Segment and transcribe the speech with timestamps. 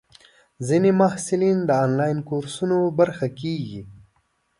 [0.67, 3.81] ځینې محصلین د انلاین کورسونو برخه کېږي.